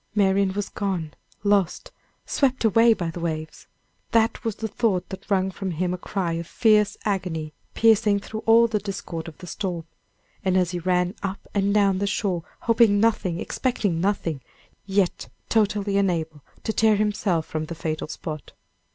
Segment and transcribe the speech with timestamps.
[0.15, 1.13] Marian was gone,
[1.43, 1.91] lost,
[2.25, 3.67] swept away by the waves!
[4.13, 8.39] that was the thought that wrung from him a cry of fierce agony, piercing through
[8.47, 9.85] all the discord of the storm,
[10.43, 14.41] as he ran up and down the shore, hoping nothing, expecting nothing,
[14.87, 18.53] yet totally unable to tear himself from the fatal spot.